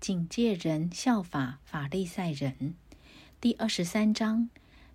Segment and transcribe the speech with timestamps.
[0.00, 2.74] 警戒人效法法利赛人。
[3.40, 4.48] 第二十三章，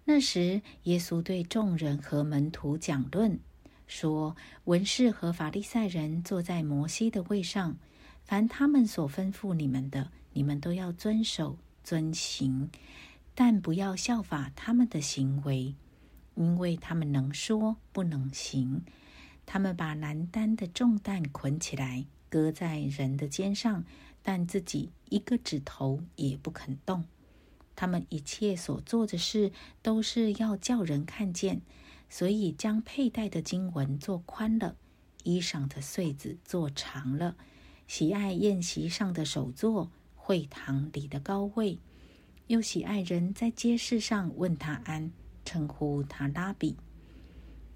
[0.05, 3.37] 那时耶稣对众人和门徒讲论，
[3.85, 7.75] 说：“文士和法利赛人坐在摩西的位上，
[8.23, 12.69] 凡他们所吩咐你们的，你们都要遵守遵行，
[13.35, 15.75] 但不要效法他们的行为，
[16.35, 18.81] 因为他们能说不能行。
[19.45, 23.83] 他们把难担的重担捆起来，搁在人的肩上。”
[24.23, 27.03] 但自己一个指头也不肯动。
[27.75, 29.51] 他们一切所做的事，
[29.81, 31.61] 都是要叫人看见，
[32.09, 34.75] 所以将佩戴的经文做宽了，
[35.23, 37.35] 衣裳的穗子做长了，
[37.87, 41.79] 喜爱宴席上的首座，会堂里的高位，
[42.47, 45.11] 又喜爱人在街市上问他安，
[45.43, 46.77] 称呼他拉比。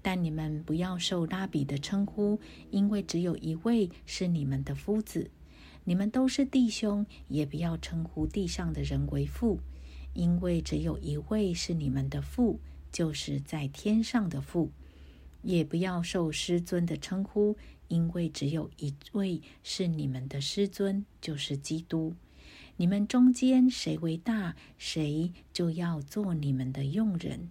[0.00, 2.40] 但你们不要受拉比的称呼，
[2.70, 5.28] 因为只有一位是你们的夫子。
[5.88, 9.58] 你们都是弟兄，也不要称呼地上的人为父，
[10.12, 12.60] 因为只有一位是你们的父，
[12.92, 14.70] 就是在天上的父。
[15.40, 22.14] 也不要受师尊的称呼，因为只有一位是你们的师尊，就是基督。
[22.76, 27.48] 你们中间谁为大，谁就要做你们的用人。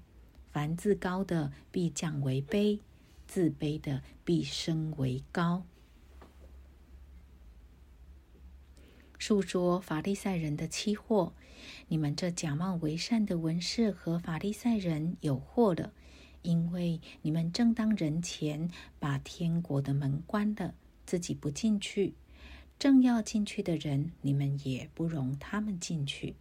[0.51, 2.77] 凡自高的必降为卑，
[3.25, 5.65] 自卑的必升为高。
[9.17, 11.31] 述说法利赛人的欺惑，
[11.87, 15.91] 你们这假冒为善的文士和法利赛人有祸了，
[16.43, 22.13] 因为你们正当人前把天国的门关了，自己不进去；
[22.77, 26.35] 正要进去的人，你们也不容他们进去。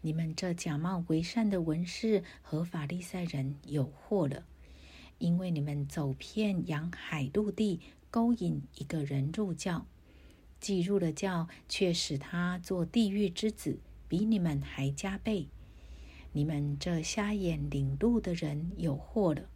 [0.00, 4.44] 你们这假冒为善的文士和法利赛人有祸了，
[5.18, 9.86] 因为你们走遍洋海陆地，勾引一个人入教。
[10.60, 13.78] 既入了教，却使他做地狱之子，
[14.08, 15.48] 比你们还加倍。
[16.32, 19.48] 你们这瞎眼领路的人有祸了！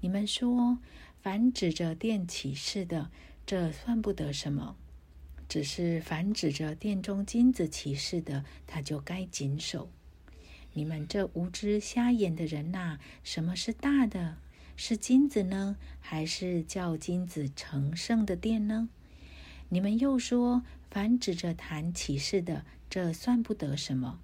[0.00, 0.78] 你们说，
[1.20, 3.10] 凡指着殿起誓的，
[3.44, 4.76] 这算不得什么；
[5.48, 9.90] 只是凡指着殿中金子起誓的，他就该谨守。
[10.74, 14.38] 你们这无知瞎眼的人呐，什么是大的？
[14.74, 18.88] 是金子呢，还是叫金子成圣的殿呢？
[19.72, 24.18] 你们又说，凡指着坛起誓的，这算不得什么；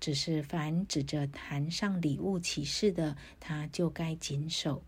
[0.00, 4.82] 只是凡指着坛上礼物起誓的，他就该谨守。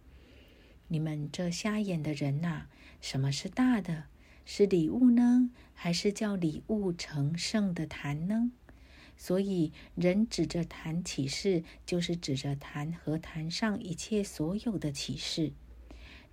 [0.89, 2.63] 你们这瞎眼的人呐，
[3.01, 4.07] 什么是大的？
[4.45, 8.51] 是礼物呢，还是叫礼物成圣的坛呢？
[9.17, 15.53] 所以，人指着坛起誓，就是指着坛和坛上一切所有的启示。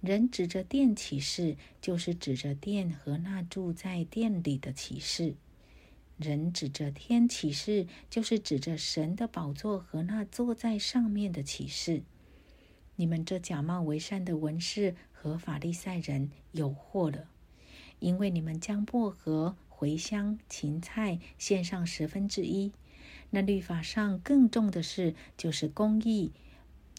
[0.02, 5.35] 人指着殿起誓，就是指着殿和那住在殿里的启示；
[6.18, 12.03] 人指着天起誓，就是指着神的宝座和那坐在上面的启示。
[12.96, 17.30] 你们这假冒为善的文士和法利赛人有祸了，
[18.00, 22.72] 因为你们将薄荷、茴香、芹菜献上十分之一。
[23.31, 26.31] 那律法上更重的事，就是公义。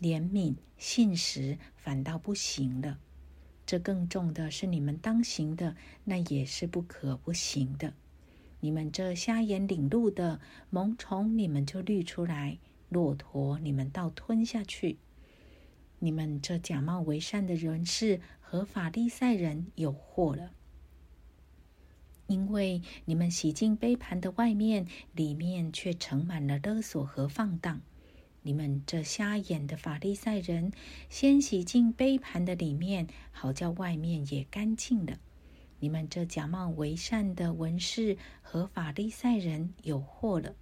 [0.01, 2.99] 怜悯、信实反倒不行了。
[3.67, 7.95] 这更重的是你们当行的，那也是不可不行的。
[8.61, 12.59] 你们这瞎眼领路的，萌虫你们就滤出来；
[12.89, 14.99] 骆驼你们倒吞下去。
[15.99, 20.53] 你们这假冒为善的人士和法利赛人有祸了，
[22.29, 27.83] 因为你们洗净杯盘的外面，里面却盛满了勒索和放荡。
[28.49, 30.73] 你们这瞎眼的法利赛人，
[31.11, 35.19] 先洗净杯盘的里面，好叫外面也干净了。
[35.81, 40.57] 你们这假冒为善的文士和法利赛人有祸了，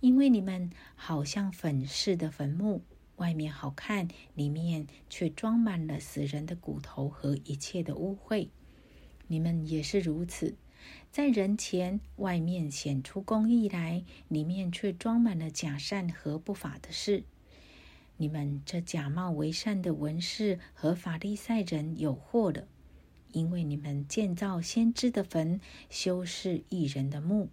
[0.00, 2.82] 因为你们好像粉饰的坟墓，
[3.16, 8.50] 外面好看，里面却装满了死人的骨头和一切的污秽。
[9.28, 10.54] 你们也是如此。
[11.14, 17.22] 在人前，外面显出公义来，里面却装满了假善和不法的事。
[18.16, 22.66] 你们这假冒为善的文士和法利赛人有祸了，
[23.30, 27.48] 因为你们建造先知的坟，修饰异人的墓，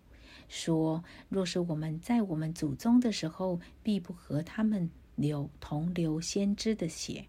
[0.49, 7.25] 说：若是我们在我们祖宗的时候，必不和他们流同流先知的血。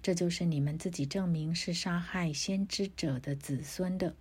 [0.00, 4.16] 这就是你们自己证明是杀害先知者的子孙的。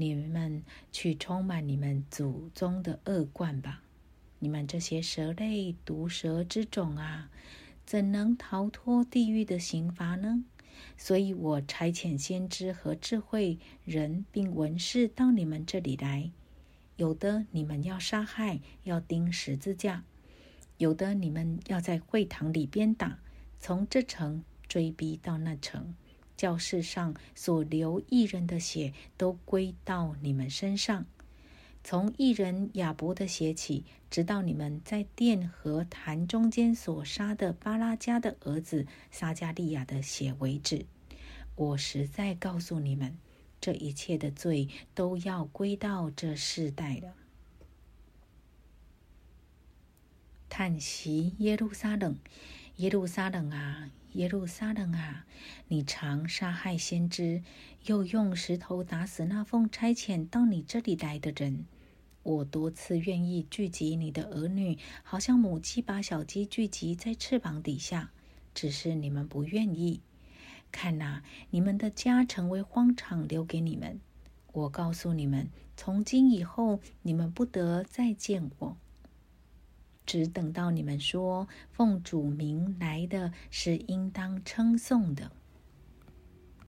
[0.00, 0.62] 你们
[0.92, 3.82] 去充满你们祖宗的恶贯吧！
[4.38, 7.28] 你们这些蛇类、毒蛇之种啊，
[7.84, 10.44] 怎能逃脱地狱的刑罚呢？
[10.96, 16.30] 所以我差遣先知和智慧人并文士到你们这里来，
[16.94, 20.04] 有的你们要杀害，要钉十字架；
[20.76, 23.18] 有的你们要在会堂里鞭打，
[23.58, 25.96] 从这城追逼到那城，
[26.38, 31.04] 教室上所流一人的血都归到你们身上。
[31.84, 40.86] 从一人亚伯的血起，直到你们在殿和坛中间所杀的巴拉加的儿子撒加利亚的血为止。
[41.54, 43.18] 我实在告诉你们，
[43.60, 47.14] 这一切的罪都要归到这世代了。
[50.50, 52.16] 叹息耶路撒冷，
[52.78, 55.26] 耶路撒冷啊，耶路撒冷啊！
[55.66, 57.42] 你常杀害先知，
[57.86, 61.66] 又用石头打死那奉差遣到你这里来的人。
[62.22, 68.12] 我多次愿意聚集你的儿女，好像母鸡把小鸡聚集在翅膀底下，
[68.54, 70.00] 只是你们不愿意。
[70.70, 73.98] 看呐，你们的家成为荒场，留给你们。
[74.52, 78.76] 我告诉你们，从今以后，你们不得再见我，
[80.08, 85.30] 只等到你们说奉主名来的是应当称颂的。